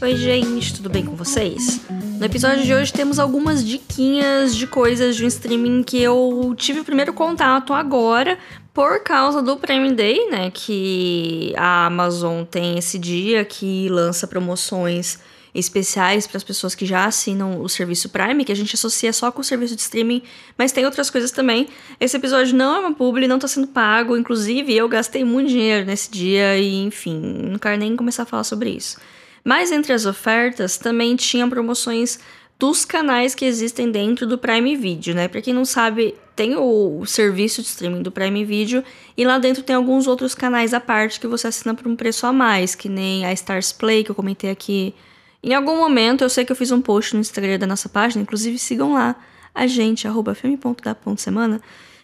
[0.00, 1.80] Oi, gente, tudo bem com vocês?
[1.90, 6.78] No episódio de hoje temos algumas diquinhas de coisas de um streaming que eu tive
[6.78, 8.38] o primeiro contato agora
[8.72, 10.52] por causa do Prime Day, né?
[10.54, 15.18] Que a Amazon tem esse dia que lança promoções
[15.52, 19.32] especiais para as pessoas que já assinam o serviço Prime, que a gente associa só
[19.32, 20.22] com o serviço de streaming,
[20.56, 21.66] mas tem outras coisas também.
[21.98, 25.84] Esse episódio não é uma publi, não está sendo pago, inclusive eu gastei muito dinheiro
[25.84, 27.18] nesse dia e, enfim,
[27.50, 28.96] não quero nem começar a falar sobre isso.
[29.48, 32.18] Mas entre as ofertas também tinha promoções
[32.58, 35.26] dos canais que existem dentro do Prime Video, né?
[35.26, 38.84] Para quem não sabe, tem o serviço de streaming do Prime Video
[39.16, 42.26] e lá dentro tem alguns outros canais à parte que você assina por um preço
[42.26, 44.94] a mais, que nem a Stars Play que eu comentei aqui
[45.42, 48.20] em algum momento, eu sei que eu fiz um post no Instagram da nossa página,
[48.20, 49.16] inclusive sigam lá,
[49.54, 51.58] a gente, arroba fm.da.semana.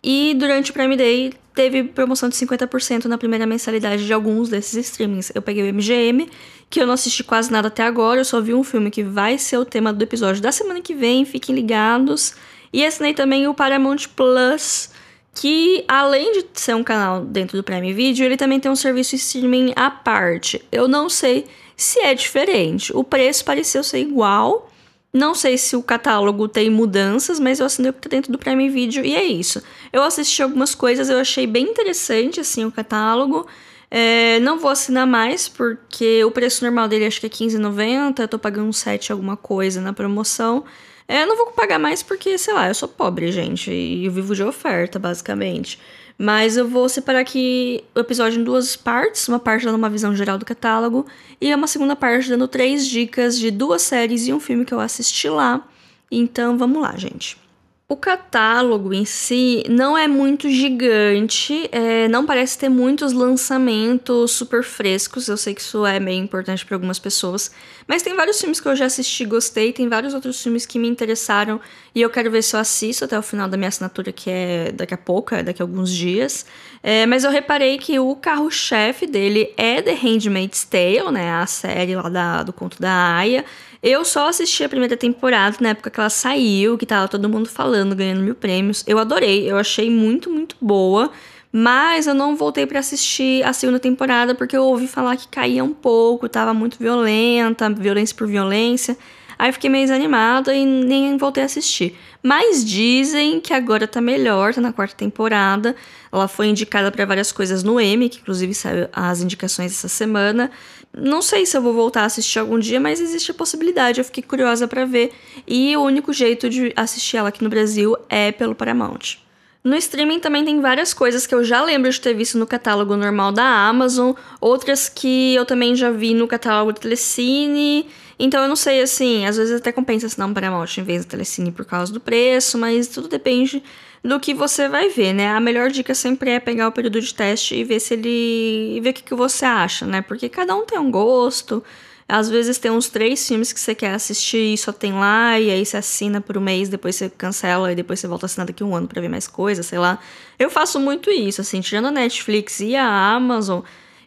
[0.07, 4.75] E durante o Prime Day teve promoção de 50% na primeira mensalidade de alguns desses
[4.89, 5.33] streamings.
[5.35, 6.29] Eu peguei o MGM,
[6.69, 9.39] que eu não assisti quase nada até agora, eu só vi um filme que vai
[9.39, 12.35] ser o tema do episódio da semana que vem, fiquem ligados.
[12.71, 14.91] E assinei também o Paramount Plus,
[15.35, 19.15] que além de ser um canal dentro do Prime Video, ele também tem um serviço
[19.15, 20.63] streaming à parte.
[20.71, 22.95] Eu não sei se é diferente.
[22.95, 24.71] O preço pareceu ser igual.
[25.15, 28.39] Não sei se o catálogo tem mudanças, mas eu assinei o que tá dentro do
[28.39, 29.63] Prime Video e é isso.
[29.93, 33.47] Eu assisti algumas coisas, eu achei bem interessante, assim, o catálogo.
[33.89, 38.27] É, não vou assinar mais, porque o preço normal dele acho que é R$15,90, eu
[38.27, 40.65] tô pagando 7 alguma coisa na promoção.
[41.07, 44.35] É, não vou pagar mais porque, sei lá, eu sou pobre, gente, e eu vivo
[44.35, 45.79] de oferta, basicamente.
[46.17, 50.15] Mas eu vou separar aqui o episódio em duas partes, uma parte dando uma visão
[50.15, 51.07] geral do catálogo
[51.41, 54.81] e uma segunda parte dando três dicas de duas séries e um filme que eu
[54.81, 55.67] assisti lá.
[56.11, 57.44] Então vamos lá, gente.
[57.87, 64.65] O catálogo em si não é muito gigante, é, não parece ter muitos lançamentos super
[64.65, 65.29] frescos.
[65.29, 67.51] Eu sei que isso é meio importante para algumas pessoas,
[67.87, 69.71] mas tem vários filmes que eu já assisti, gostei.
[69.71, 71.61] Tem vários outros filmes que me interessaram
[71.95, 74.73] e eu quero ver se eu assisto até o final da minha assinatura, que é
[74.73, 76.47] daqui a pouco, é daqui a alguns dias.
[76.83, 81.33] É, mas eu reparei que o carro-chefe dele é The Handmaid's Tale, né?
[81.33, 83.45] A série lá da, do conto da Aya.
[83.87, 87.51] Eu só assisti a primeira temporada na época que ela saiu, que tava todo mundo
[87.51, 88.83] falando, ganhando mil prêmios.
[88.87, 91.11] Eu adorei, eu achei muito, muito boa.
[91.53, 95.63] Mas eu não voltei para assistir a segunda temporada porque eu ouvi falar que caía
[95.63, 98.97] um pouco, tava muito violenta, violência por violência.
[99.39, 101.97] Aí fiquei meio desanimada e nem voltei a assistir.
[102.23, 105.77] Mas dizem que agora tá melhor, tá na quarta temporada.
[106.13, 110.51] Ela foi indicada para várias coisas no Emmy, que inclusive saiu as indicações essa semana.
[110.97, 114.01] Não sei se eu vou voltar a assistir algum dia, mas existe a possibilidade.
[114.01, 115.13] Eu fiquei curiosa para ver.
[115.47, 119.25] E o único jeito de assistir ela aqui no Brasil é pelo Paramount.
[119.65, 122.95] No streaming também tem várias coisas que eu já lembro de ter visto no catálogo
[122.97, 127.87] normal da Amazon, outras que eu também já vi no catálogo do Telecine.
[128.19, 131.09] Então eu não sei assim, às vezes até compensa assinar um Paramount em vez do
[131.09, 133.63] Telecine por causa do preço, mas tudo depende
[134.05, 135.31] do que você vai ver, né?
[135.31, 138.77] A melhor dica sempre é pegar o período de teste e ver se ele.
[138.77, 140.03] E ver o que, que você acha, né?
[140.03, 141.65] Porque cada um tem um gosto.
[142.07, 145.51] Às vezes tem uns três filmes que você quer assistir e só tem lá, e
[145.51, 148.47] aí você assina por um mês, depois você cancela e depois você volta a assinar
[148.47, 149.99] daqui um ano para ver mais coisas, sei lá.
[150.39, 153.63] Eu faço muito isso, assim, tirando a Netflix e a Amazon,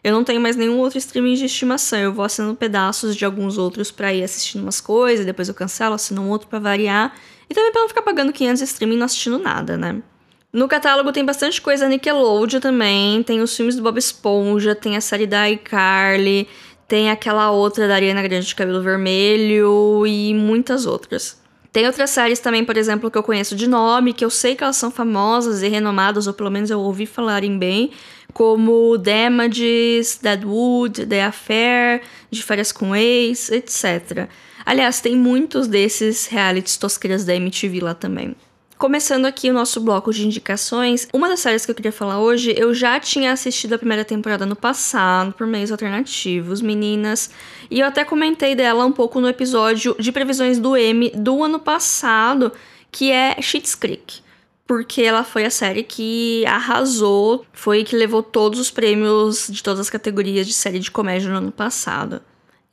[0.08, 1.98] eu não tenho mais nenhum outro streaming de estimação.
[1.98, 5.94] Eu vou assinando pedaços de alguns outros para ir assistindo umas coisas, depois eu cancelo,
[5.94, 7.14] assino um outro para variar.
[7.48, 10.02] E também pra não ficar pagando 500 streaming e não assistindo nada, né?
[10.50, 15.00] No catálogo tem bastante coisa Nickelodeon também, tem os filmes do Bob Esponja, tem a
[15.00, 16.48] série da iCarly,
[16.86, 21.38] tem aquela outra da Ariana Grande de cabelo vermelho e muitas outras.
[21.70, 24.64] Tem outras séries também, por exemplo, que eu conheço de nome, que eu sei que
[24.64, 27.90] elas são famosas e renomadas, ou pelo menos eu ouvi falarem bem,
[28.32, 34.28] como Damages, Deadwood, The Affair, De Férias com Ex, etc.
[34.64, 38.36] Aliás, tem muitos desses realities tosqueiras da MTV lá também.
[38.76, 42.54] Começando aqui o nosso bloco de indicações, uma das séries que eu queria falar hoje,
[42.56, 47.28] eu já tinha assistido a primeira temporada no passado, por meios alternativos, meninas,
[47.68, 51.58] e eu até comentei dela um pouco no episódio de previsões do M do ano
[51.58, 52.52] passado,
[52.92, 54.27] que é Schitt's Creek
[54.68, 59.80] porque ela foi a série que arrasou, foi que levou todos os prêmios de todas
[59.80, 62.20] as categorias de série de comédia no ano passado.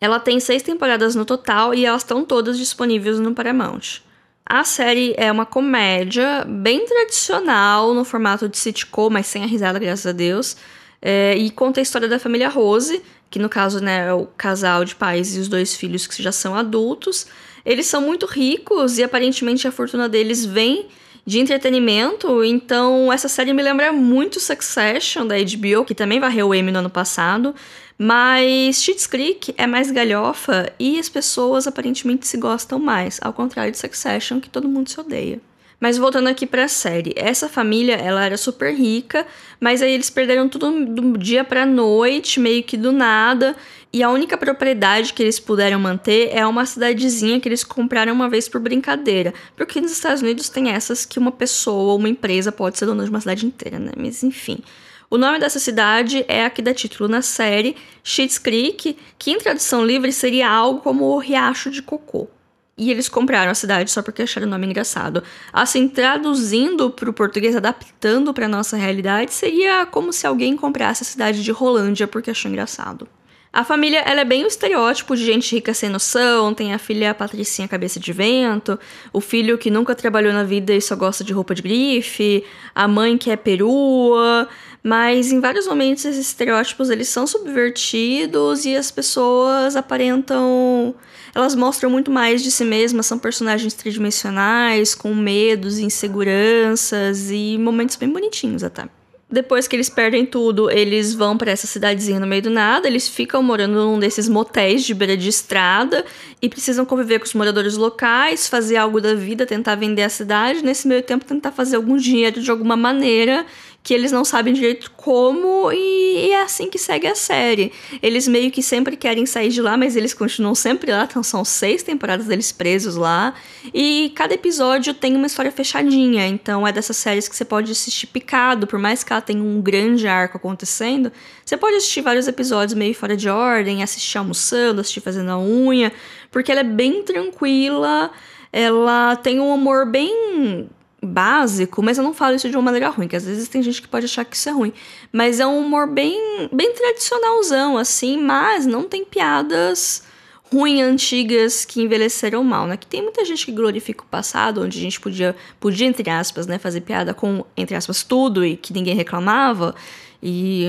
[0.02, 4.02] Ela tem seis temporadas no total e elas estão todas disponíveis no Paramount.
[4.46, 9.80] A série é uma comédia bem tradicional no formato de sitcom, mas sem a risada,
[9.80, 10.58] graças a Deus.
[11.02, 13.02] É, e conta a história da família Rose,
[13.32, 16.34] que no caso né, é o casal de pais e os dois filhos que já
[16.34, 17.26] são adultos.
[17.66, 20.90] Eles são muito ricos e aparentemente a fortuna deles vem
[21.26, 26.56] de entretenimento, então essa série me lembra muito Succession da HBO, que também varreu o
[26.56, 27.56] Emmy no ano passado,
[27.98, 33.72] Mas Schitt's Creek é mais galhofa e as pessoas aparentemente se gostam mais, ao contrário
[33.72, 35.40] de Succession, que todo mundo se odeia.
[35.86, 39.24] Mas voltando aqui para a série, essa família, ela era super rica,
[39.60, 43.56] mas aí eles perderam tudo do dia para noite, meio que do nada,
[43.94, 48.28] e a única propriedade que eles puderam manter é uma cidadezinha que eles compraram uma
[48.28, 49.32] vez por brincadeira.
[49.56, 53.12] Porque nos Estados Unidos tem essas que uma pessoa uma empresa pode ser dona de
[53.12, 53.92] uma cidade inteira, né?
[53.96, 54.64] Mas enfim.
[55.08, 59.38] O nome dessa cidade é a que dá título na série, Schitt's Creek, que em
[59.38, 62.28] tradução livre seria algo como o Riacho de Cocô.
[62.78, 65.24] E eles compraram a cidade só porque acharam o nome engraçado.
[65.54, 71.06] Assim, traduzindo para o português, adaptando para nossa realidade, seria como se alguém comprasse a
[71.06, 73.08] cidade de Rolândia porque achou engraçado.
[73.56, 76.54] A família ela é bem o estereótipo de gente rica sem noção.
[76.54, 78.78] Tem a filha Patricinha Cabeça de Vento,
[79.14, 82.44] o filho que nunca trabalhou na vida e só gosta de roupa de grife,
[82.76, 84.50] a mãe que é perua.
[84.84, 90.94] Mas em vários momentos esses estereótipos eles são subvertidos e as pessoas aparentam
[91.36, 97.98] elas mostram muito mais de si mesmas, são personagens tridimensionais, com medos, inseguranças e momentos
[97.98, 98.88] bem bonitinhos até.
[99.30, 103.10] Depois que eles perdem tudo, eles vão para essa cidadezinha no meio do nada, eles
[103.10, 106.06] ficam morando num desses motéis de beira de estrada
[106.42, 110.64] e precisam conviver com os moradores locais, fazer algo da vida, tentar vender a cidade,
[110.64, 113.46] nesse meio tempo tentar fazer algum dinheiro de alguma maneira
[113.86, 117.72] que eles não sabem direito como e, e, é assim que segue a série.
[118.02, 121.46] Eles meio que sempre querem sair de lá, mas eles continuam sempre lá, então são
[121.46, 123.36] seis temporadas deles presos lá.
[123.72, 128.08] E cada episódio tem uma história fechadinha, então é dessas séries que você pode assistir
[128.08, 131.12] picado, por mais que ela tenha um grande arco acontecendo.
[131.46, 135.94] Você pode assistir vários episódios meio fora de ordem, assistir almoçando, assistir fazendo a unha,
[136.32, 138.10] porque ela é bem tranquila,
[138.52, 140.68] ela tem um humor bem
[141.06, 143.82] básico, mas eu não falo isso de uma maneira ruim, que às vezes tem gente
[143.82, 144.74] que pode achar que isso é ruim.
[145.12, 150.04] Mas é um humor bem, bem tradicionalzão, assim, mas não tem piadas
[150.52, 152.78] ruins antigas que envelheceram mal, né?
[152.78, 156.48] Que tem muita gente que glorifica o passado, onde a gente podia, podia entre aspas,
[156.48, 159.76] né, fazer piada com, entre aspas, tudo e que ninguém reclamava.
[160.22, 160.66] E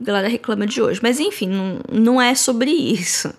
[0.00, 1.00] a galera reclama de hoje.
[1.02, 3.32] Mas enfim, não, não é sobre isso.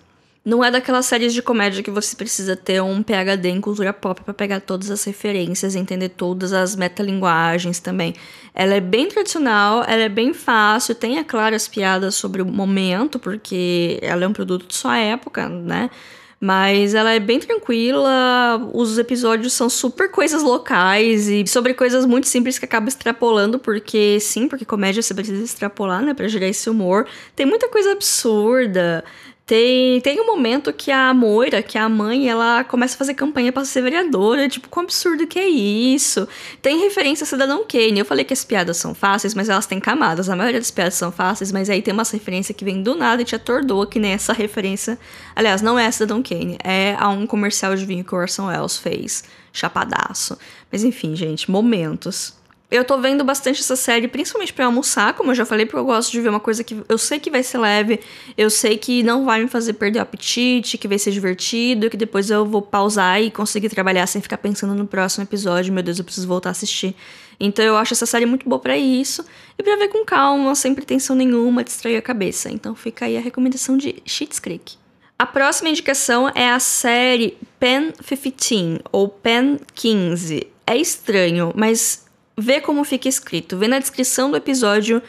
[0.46, 4.22] Não é daquelas séries de comédia que você precisa ter um PhD em cultura pop
[4.22, 8.14] para pegar todas as referências, entender todas as metalinguagens também.
[8.54, 12.46] Ela é bem tradicional, ela é bem fácil, tem, é claro, as piadas sobre o
[12.46, 15.90] momento, porque ela é um produto de sua época, né?
[16.38, 22.28] Mas ela é bem tranquila, os episódios são super coisas locais e sobre coisas muito
[22.28, 26.70] simples que acaba extrapolando, porque sim, porque comédia você precisa extrapolar, né, pra gerar esse
[26.70, 27.04] humor.
[27.34, 29.02] Tem muita coisa absurda.
[29.46, 33.14] Tem, tem um momento que a Moira, que é a mãe, ela começa a fazer
[33.14, 34.48] campanha para ser vereadora.
[34.48, 36.26] Tipo, quão absurdo que é isso?
[36.60, 38.00] Tem referência a Cidadão Kane.
[38.00, 40.28] Eu falei que as piadas são fáceis, mas elas têm camadas.
[40.28, 43.22] A maioria das piadas são fáceis, mas aí tem uma referência que vem do nada
[43.22, 44.98] e te atordoa, que nem essa referência.
[45.36, 48.48] Aliás, não é a Cidadão Kane, é a um comercial de vinho que o Orson
[48.48, 49.22] Welles fez.
[49.52, 50.36] Chapadaço.
[50.72, 52.34] Mas enfim, gente, momentos.
[52.68, 55.84] Eu tô vendo bastante essa série, principalmente para almoçar, como eu já falei, porque eu
[55.84, 58.00] gosto de ver uma coisa que eu sei que vai ser leve,
[58.36, 61.96] eu sei que não vai me fazer perder o apetite, que vai ser divertido, que
[61.96, 65.72] depois eu vou pausar e conseguir trabalhar sem ficar pensando no próximo episódio.
[65.72, 66.96] Meu Deus, eu preciso voltar a assistir.
[67.38, 69.24] Então eu acho essa série muito boa para isso
[69.56, 72.50] e para ver com calma, sem pretensão nenhuma, distrair a cabeça.
[72.50, 74.74] Então fica aí a recomendação de Schitt's Creek.
[75.18, 80.46] A próxima indicação é a série Pen 15 ou Pen 15.
[80.66, 82.05] É estranho, mas
[82.36, 85.02] vê como fica escrito, vê na descrição do episódio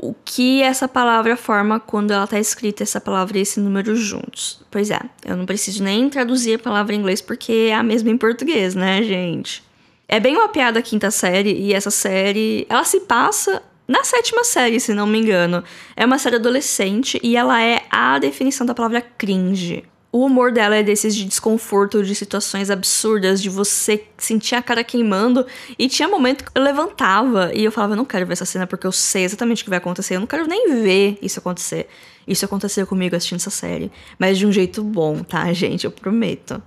[0.00, 4.62] o que essa palavra forma quando ela tá escrita, essa palavra e esse número juntos.
[4.70, 8.10] Pois é, eu não preciso nem traduzir a palavra em inglês porque é a mesma
[8.10, 9.62] em português, né, gente?
[10.06, 14.44] É bem uma piada a quinta série e essa série, ela se passa na sétima
[14.44, 15.64] série, se não me engano.
[15.96, 19.84] É uma série adolescente e ela é a definição da palavra cringe.
[20.10, 24.82] O humor dela é desses de desconforto, de situações absurdas, de você sentir a cara
[24.82, 25.46] queimando.
[25.78, 28.66] E tinha momento que eu levantava e eu falava, eu não quero ver essa cena
[28.66, 30.16] porque eu sei exatamente o que vai acontecer.
[30.16, 31.88] Eu não quero nem ver isso acontecer.
[32.26, 33.92] Isso aconteceu comigo assistindo essa série.
[34.18, 35.84] Mas de um jeito bom, tá, gente?
[35.84, 36.62] Eu prometo.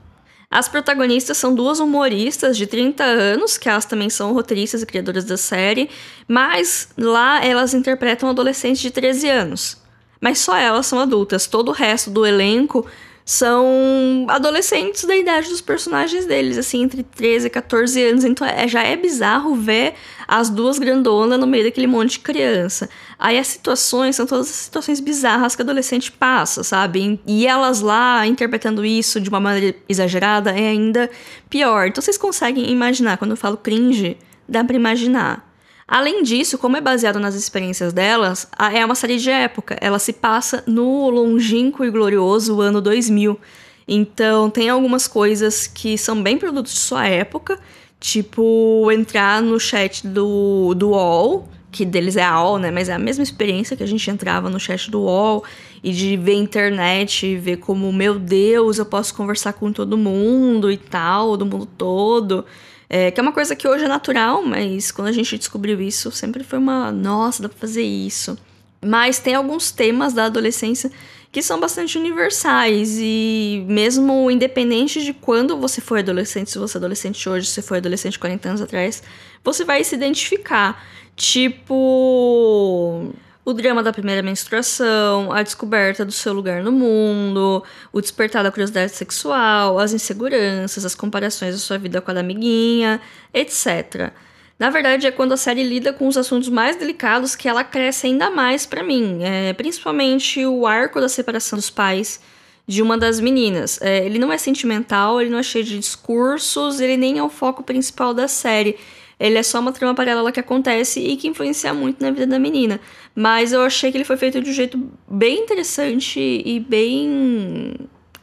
[0.50, 5.24] As protagonistas são duas humoristas de 30 anos, que elas também são roteiristas e criadoras
[5.24, 5.89] da série,
[6.27, 9.77] mas lá elas interpretam adolescentes de 13 anos.
[10.19, 12.86] Mas só elas são adultas, todo o resto do elenco
[13.25, 18.23] são adolescentes da idade dos personagens deles, assim, entre 13 e 14 anos.
[18.23, 19.93] Então é, já é bizarro ver
[20.27, 22.89] as duas grandonas no meio daquele monte de criança.
[23.19, 27.19] Aí as situações são todas as situações bizarras que adolescente passa, sabe?
[27.27, 31.09] E elas lá interpretando isso de uma maneira exagerada é ainda
[31.49, 31.87] pior.
[31.87, 35.50] Então vocês conseguem imaginar, quando eu falo cringe, dá pra imaginar.
[35.91, 39.77] Além disso, como é baseado nas experiências delas, é uma série de época.
[39.81, 43.38] Ela se passa no longínquo e glorioso ano 2000.
[43.86, 47.60] Então, tem algumas coisas que são bem produtos de sua época,
[48.00, 52.71] tipo entrar no chat do, do UOL, que deles é a UOL, né?
[52.71, 55.43] Mas é a mesma experiência que a gente entrava no chat do UOL
[55.83, 60.77] e de ver internet ver como, meu Deus, eu posso conversar com todo mundo e
[60.77, 62.45] tal, do mundo todo.
[62.93, 66.12] É, que é uma coisa que hoje é natural, mas quando a gente descobriu isso,
[66.12, 68.38] sempre foi uma, nossa, dá pra fazer isso.
[68.86, 70.91] Mas tem alguns temas da adolescência
[71.31, 76.79] que são bastante universais e mesmo independente de quando você foi adolescente, se você é
[76.79, 79.01] adolescente hoje, se você foi adolescente 40 anos atrás,
[79.41, 80.86] você vai se identificar.
[81.15, 88.43] Tipo, o drama da primeira menstruação, a descoberta do seu lugar no mundo, o despertar
[88.43, 93.01] da curiosidade sexual, as inseguranças, as comparações da sua vida com a da amiguinha,
[93.33, 94.12] etc.
[94.60, 98.05] Na verdade, é quando a série lida com os assuntos mais delicados que ela cresce
[98.05, 102.21] ainda mais para mim, é, principalmente o arco da separação dos pais
[102.67, 103.81] de uma das meninas.
[103.81, 107.29] É, ele não é sentimental, ele não é cheio de discursos, ele nem é o
[107.29, 108.77] foco principal da série.
[109.21, 112.39] Ele é só uma trama paralela que acontece e que influencia muito na vida da
[112.39, 112.79] menina.
[113.13, 117.75] Mas eu achei que ele foi feito de um jeito bem interessante e bem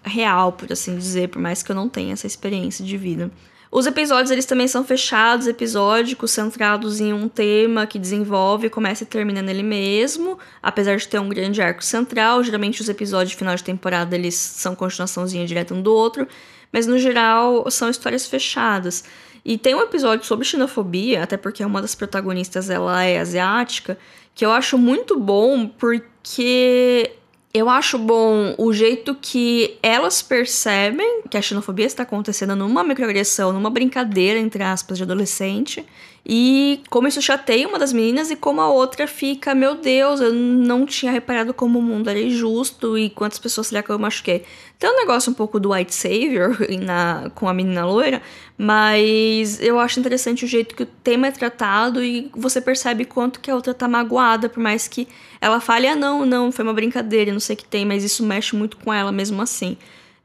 [0.02, 3.30] real, por assim dizer, por mais que eu não tenha essa experiência de vida.
[3.70, 9.06] Os episódios eles também são fechados, episódicos, centrados em um tema que desenvolve, começa e
[9.06, 12.42] termina nele mesmo, apesar de ter um grande arco central.
[12.42, 16.26] Geralmente os episódios de final de temporada eles são continuaçãozinha direto um do outro,
[16.72, 19.04] mas no geral são histórias fechadas.
[19.48, 23.96] E tem um episódio sobre xenofobia, até porque uma das protagonistas ela é asiática,
[24.34, 27.12] que eu acho muito bom porque
[27.54, 33.50] eu acho bom o jeito que elas percebem que a xenofobia está acontecendo numa microagressão,
[33.50, 35.82] numa brincadeira, entre aspas, de adolescente.
[36.30, 40.30] E como isso chateia uma das meninas e como a outra fica, meu Deus, eu
[40.30, 44.44] não tinha reparado como o mundo era injusto e quantas pessoas será que eu machuquei.
[44.78, 46.54] Tem um negócio um pouco do White Savior
[46.84, 48.20] na, com a menina loira,
[48.58, 53.40] mas eu acho interessante o jeito que o tema é tratado e você percebe quanto
[53.40, 55.08] que a outra tá magoada, por mais que
[55.40, 58.22] ela fale, ah, não, não, foi uma brincadeira, não sei o que tem, mas isso
[58.22, 59.78] mexe muito com ela mesmo assim.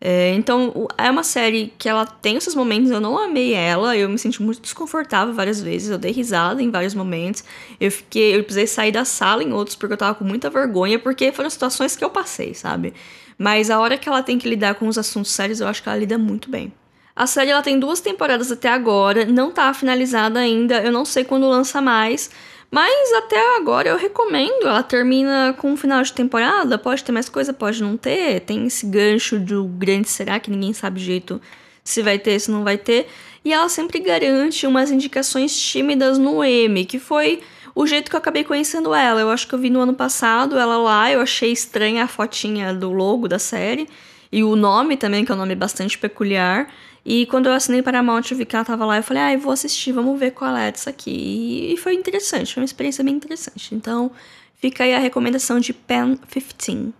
[0.05, 4.09] É, então, é uma série que ela tem esses momentos, eu não amei ela, eu
[4.09, 7.41] me senti muito desconfortável várias vezes, eu dei risada em vários momentos,
[7.79, 10.99] eu fiquei, eu precisei sair da sala em outros porque eu tava com muita vergonha,
[10.99, 12.93] porque foram situações que eu passei, sabe?
[13.37, 15.87] Mas a hora que ela tem que lidar com os assuntos sérios, eu acho que
[15.87, 16.73] ela lida muito bem.
[17.15, 21.23] A série ela tem duas temporadas até agora, não tá finalizada ainda, eu não sei
[21.23, 22.29] quando lança mais,
[22.73, 24.63] mas até agora eu recomendo.
[24.63, 26.75] Ela termina com um final de temporada.
[26.75, 28.39] Pode ter mais coisa, pode não ter.
[28.39, 31.39] Tem esse gancho do grande será que ninguém sabe jeito
[31.83, 33.05] se vai ter, se não vai ter.
[33.45, 37.43] E ela sempre garante umas indicações tímidas no M, que foi
[37.75, 39.21] o jeito que eu acabei conhecendo ela.
[39.21, 42.73] Eu acho que eu vi no ano passado ela lá, eu achei estranha a fotinha
[42.73, 43.87] do logo da série.
[44.31, 46.67] E o nome também, que é um nome bastante peculiar.
[47.05, 49.39] E quando eu assinei Paramount, eu vi que ela tava lá, eu falei, ah, eu
[49.39, 51.73] vou assistir, vamos ver qual é disso aqui.
[51.73, 53.75] E foi interessante, foi uma experiência bem interessante.
[53.75, 54.11] Então,
[54.55, 56.17] fica aí a recomendação de Pen
[56.57, 56.93] 15.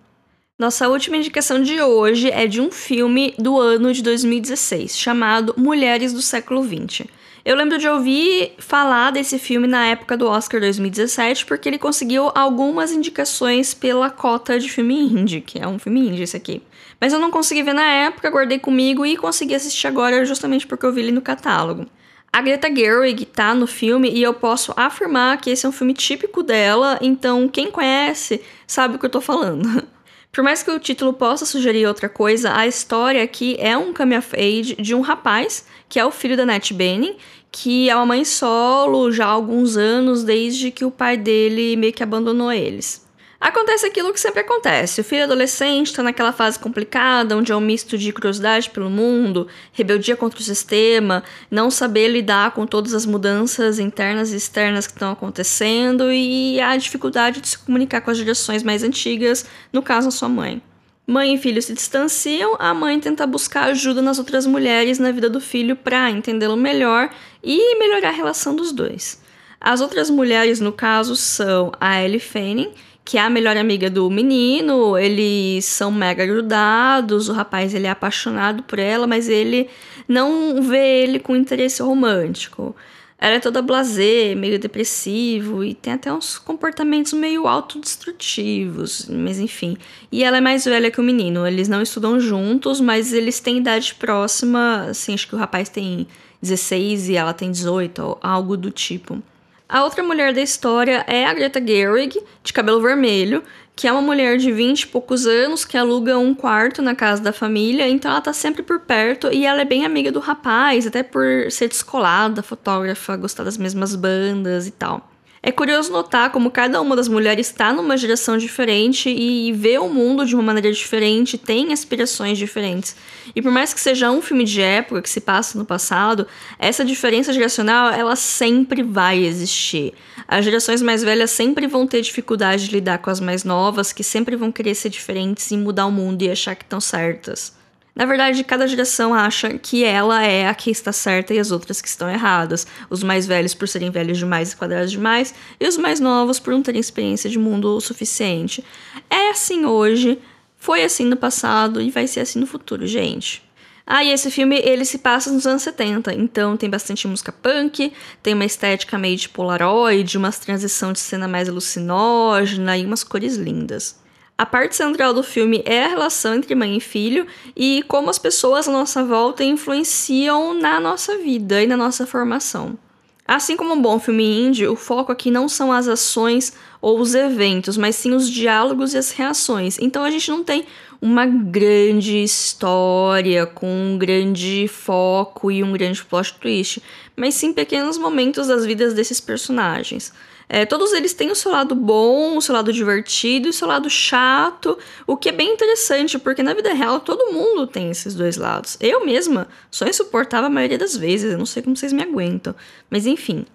[0.60, 6.13] Nossa última indicação de hoje é de um filme do ano de 2016, chamado Mulheres
[6.13, 7.07] do Século XX.
[7.45, 12.31] Eu lembro de ouvir falar desse filme na época do Oscar 2017, porque ele conseguiu
[12.33, 16.62] algumas indicações pela cota de filme indie, que é um filme indie esse aqui.
[17.01, 20.85] Mas eu não consegui ver na época, guardei comigo e consegui assistir agora justamente porque
[20.85, 21.85] eu vi ele no catálogo.
[22.31, 25.93] A Greta Gerwig tá no filme e eu posso afirmar que esse é um filme
[25.93, 29.85] típico dela, então quem conhece sabe o que eu tô falando.
[30.33, 34.17] Por mais que o título possa sugerir outra coisa, a história aqui é um coming
[34.17, 37.17] of age de um rapaz, que é o filho da Nat Benning,
[37.51, 41.93] que é uma mãe solo já há alguns anos, desde que o pai dele meio
[41.93, 43.02] que abandonou eles.
[43.43, 45.01] Acontece aquilo que sempre acontece.
[45.01, 49.50] O filho adolescente está naquela fase complicada, onde é um misto de curiosidade pelo mundo,
[49.73, 51.21] rebeldia contra o sistema,
[51.51, 56.77] não saber lidar com todas as mudanças internas e externas que estão acontecendo e a
[56.77, 60.62] dificuldade de se comunicar com as gerações mais antigas, no caso a sua mãe.
[61.05, 65.29] Mãe e filho se distanciam, a mãe tenta buscar ajuda nas outras mulheres na vida
[65.29, 67.09] do filho para entendê-lo melhor
[67.43, 69.21] e melhorar a relação dos dois.
[69.59, 72.73] As outras mulheres, no caso, são a Ellie Fanning,
[73.05, 77.89] que é a melhor amiga do menino, eles são mega grudados, o rapaz ele é
[77.89, 79.69] apaixonado por ela, mas ele
[80.07, 82.75] não vê ele com interesse romântico.
[83.19, 89.77] Ela é toda blasé, meio depressivo e tem até uns comportamentos meio autodestrutivos, mas enfim.
[90.12, 93.60] E ela é mais velha que o menino, eles não estudam juntos, mas eles têm
[93.60, 96.05] idade próxima, assim, acho que o rapaz tem
[96.41, 99.24] 16 e ela tem 18, algo do tipo.
[99.73, 103.43] A outra mulher da história é a Greta Gerwig, de cabelo vermelho,
[103.75, 107.23] que é uma mulher de 20 e poucos anos que aluga um quarto na casa
[107.23, 110.85] da família, então ela tá sempre por perto e ela é bem amiga do rapaz,
[110.85, 115.09] até por ser descolada, fotógrafa, gostar das mesmas bandas e tal.
[115.45, 119.89] É curioso notar como cada uma das mulheres está numa geração diferente e vê o
[119.89, 122.95] mundo de uma maneira diferente, tem aspirações diferentes.
[123.35, 126.25] E por mais que seja um filme de época que se passa no passado,
[126.57, 129.93] essa diferença geracional ela sempre vai existir.
[130.25, 134.01] As gerações mais velhas sempre vão ter dificuldade de lidar com as mais novas, que
[134.01, 137.62] sempre vão querer ser diferentes e mudar o mundo e achar que estão certas.
[137.95, 141.79] Na verdade, cada geração acha que ela é a que está certa e as outras
[141.79, 142.65] que estão erradas.
[142.89, 146.53] Os mais velhos por serem velhos demais e quadrados demais, e os mais novos por
[146.53, 148.63] não terem experiência de mundo o suficiente.
[149.09, 150.17] É assim hoje,
[150.57, 153.43] foi assim no passado e vai ser assim no futuro, gente.
[153.85, 157.91] Ah, e esse filme ele se passa nos anos 70, então tem bastante música punk,
[158.23, 163.35] tem uma estética meio de polaroid, uma transição de cena mais alucinógena e umas cores
[163.35, 164.01] lindas.
[164.35, 168.17] A parte central do filme é a relação entre mãe e filho e como as
[168.17, 172.77] pessoas à nossa volta influenciam na nossa vida e na nossa formação.
[173.25, 177.15] Assim como um bom filme indie, o foco aqui não são as ações ou os
[177.15, 179.77] eventos, mas sim os diálogos e as reações.
[179.79, 180.65] Então a gente não tem
[181.01, 186.81] uma grande história com um grande foco e um grande plot twist,
[187.15, 190.11] mas sim pequenos momentos das vidas desses personagens.
[190.47, 193.67] É, todos eles têm o seu lado bom, o seu lado divertido e o seu
[193.67, 198.13] lado chato, o que é bem interessante, porque na vida real todo mundo tem esses
[198.13, 198.77] dois lados.
[198.79, 202.55] Eu mesma sou insuportável a maioria das vezes, eu não sei como vocês me aguentam.
[202.89, 203.45] Mas enfim.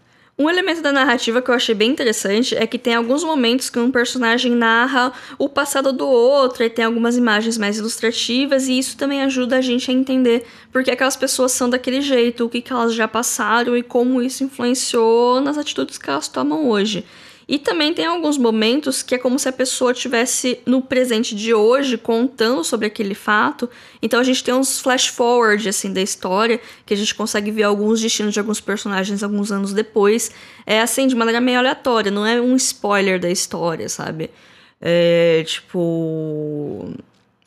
[0.41, 3.79] Um elemento da narrativa que eu achei bem interessante é que tem alguns momentos que
[3.81, 8.97] um personagem narra o passado do outro e tem algumas imagens mais ilustrativas, e isso
[8.97, 12.61] também ajuda a gente a entender por que aquelas pessoas são daquele jeito, o que,
[12.61, 17.05] que elas já passaram e como isso influenciou nas atitudes que elas tomam hoje.
[17.49, 21.55] E também tem alguns momentos que é como se a pessoa tivesse no presente de
[21.55, 23.71] hoje contando sobre aquele fato.
[24.03, 27.63] Então a gente tem uns flash forward assim da história, que a gente consegue ver
[27.63, 30.31] alguns destinos de alguns personagens alguns anos depois.
[30.67, 34.31] É assim de maneira meio aleatória, não é um spoiler da história, sabe?
[34.79, 36.93] É tipo,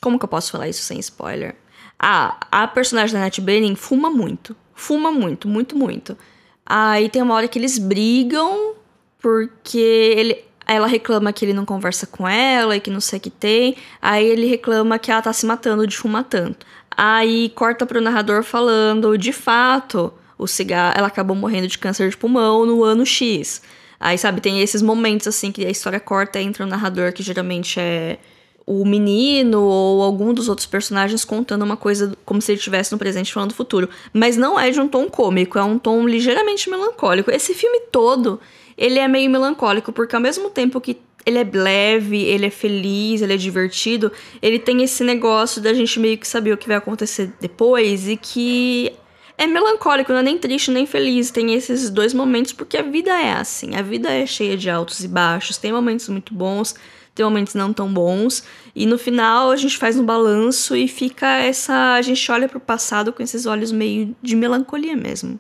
[0.02, 1.54] como que eu posso falar isso sem spoiler?
[2.00, 4.56] Ah, a personagem da Nat Benning fuma muito.
[4.74, 6.18] Fuma muito, muito, muito.
[6.66, 8.81] Aí tem uma hora que eles brigam
[9.22, 13.22] porque ele, ela reclama que ele não conversa com ela e que não sei o
[13.22, 13.76] que tem.
[14.02, 16.66] Aí ele reclama que ela tá se matando de fumar tanto.
[16.96, 22.18] Aí corta pro narrador falando, de fato, o cigarro, ela acabou morrendo de câncer de
[22.18, 23.62] pulmão no ano X.
[24.00, 27.80] Aí, sabe, tem esses momentos assim que a história corta entra o narrador, que geralmente
[27.80, 28.18] é
[28.66, 32.98] o menino ou algum dos outros personagens contando uma coisa como se ele estivesse no
[32.98, 33.90] presente falando do futuro.
[34.14, 37.30] Mas não é de um tom cômico, é um tom ligeiramente melancólico.
[37.30, 38.40] Esse filme todo,
[38.82, 43.22] ele é meio melancólico, porque ao mesmo tempo que ele é leve, ele é feliz,
[43.22, 46.78] ele é divertido, ele tem esse negócio da gente meio que saber o que vai
[46.78, 48.92] acontecer depois e que
[49.38, 51.30] é melancólico, não é nem triste nem feliz.
[51.30, 55.04] Tem esses dois momentos porque a vida é assim, a vida é cheia de altos
[55.04, 56.74] e baixos, tem momentos muito bons,
[57.14, 58.44] tem momentos não tão bons,
[58.76, 62.58] e no final a gente faz um balanço e fica essa, a gente olha para
[62.58, 65.40] o passado com esses olhos meio de melancolia mesmo.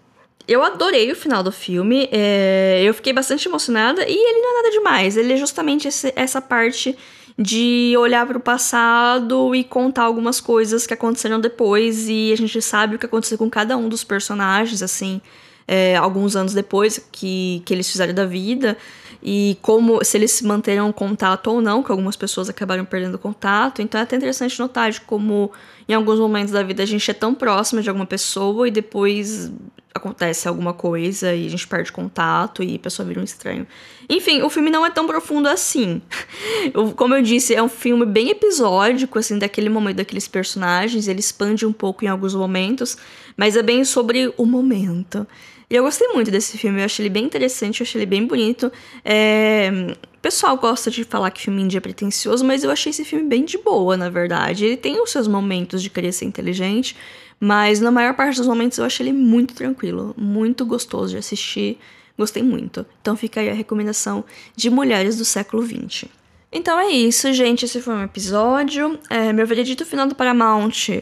[0.51, 4.55] Eu adorei o final do filme, é, eu fiquei bastante emocionada e ele não é
[4.61, 6.93] nada demais, ele é justamente esse, essa parte
[7.39, 12.61] de olhar para o passado e contar algumas coisas que aconteceram depois e a gente
[12.61, 15.21] sabe o que aconteceu com cada um dos personagens, assim,
[15.65, 18.77] é, alguns anos depois que, que eles fizeram da vida
[19.23, 23.81] e como se eles se manteram contato ou não, que algumas pessoas acabaram perdendo contato.
[23.81, 25.49] Então é até interessante notar de como
[25.87, 29.49] em alguns momentos da vida a gente é tão próximo de alguma pessoa e depois
[29.93, 33.67] acontece alguma coisa e a gente perde contato e a pessoa vira um estranho.
[34.09, 36.01] Enfim, o filme não é tão profundo assim.
[36.95, 41.07] Como eu disse, é um filme bem episódico, assim, daquele momento, daqueles personagens.
[41.07, 42.97] Ele expande um pouco em alguns momentos,
[43.35, 45.27] mas é bem sobre o momento.
[45.69, 48.25] E eu gostei muito desse filme, eu achei ele bem interessante, eu achei ele bem
[48.25, 48.71] bonito.
[49.05, 49.95] É...
[50.21, 53.27] O pessoal gosta de falar que filme indie é pretencioso, mas eu achei esse filme
[53.27, 54.63] bem de boa, na verdade.
[54.63, 56.95] Ele tem os seus momentos de querer ser inteligente,
[57.39, 61.79] mas na maior parte dos momentos eu achei ele muito tranquilo, muito gostoso de assistir.
[62.15, 62.85] Gostei muito.
[63.01, 64.23] Então fica aí a recomendação
[64.55, 66.05] de Mulheres do Século XX.
[66.51, 67.65] Então é isso, gente.
[67.65, 68.99] Esse foi um episódio.
[69.09, 71.01] É, meu veredito final do Paramount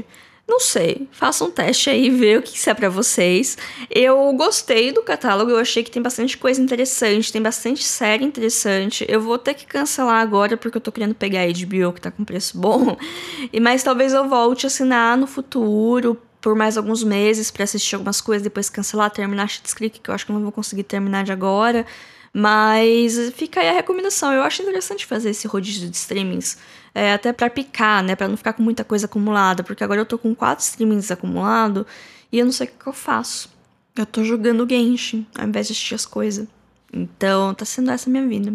[0.49, 3.55] não sei, faça um teste aí vê o que é para vocês.
[3.89, 9.05] Eu gostei do catálogo, eu achei que tem bastante coisa interessante, tem bastante série interessante.
[9.07, 12.09] Eu vou ter que cancelar agora porque eu tô querendo pegar a HBO que tá
[12.09, 12.97] com preço bom.
[13.51, 17.95] E mas talvez eu volte a assinar no futuro por mais alguns meses para assistir
[17.95, 20.83] algumas coisas, depois cancelar, terminar Schitt's Creek, que eu acho que eu não vou conseguir
[20.83, 21.85] terminar de agora.
[22.33, 24.31] Mas fica aí a recomendação.
[24.31, 26.57] Eu acho interessante fazer esse rodízio de streamings.
[26.93, 28.15] É, até para picar, né?
[28.15, 29.63] Pra não ficar com muita coisa acumulada.
[29.63, 31.85] Porque agora eu tô com quatro streamings acumulados
[32.31, 33.49] e eu não sei o que eu faço.
[33.95, 36.47] Eu tô jogando Genshin ao invés de assistir as coisas.
[36.93, 38.53] Então tá sendo essa minha vida.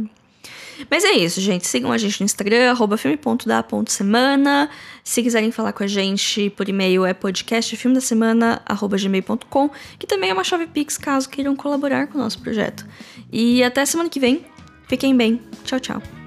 [0.90, 1.64] Mas é isso, gente.
[1.66, 4.70] Sigam a gente no Instagram, arroba filme.da.semana.
[5.02, 10.66] Se quiserem falar com a gente por e-mail, é podcastfilmedasemana.gmail.com, que também é uma chave
[10.66, 12.84] Pix, caso queiram colaborar com o nosso projeto.
[13.35, 14.47] E até semana que vem.
[14.87, 15.40] Fiquem bem.
[15.64, 16.23] Tchau, tchau.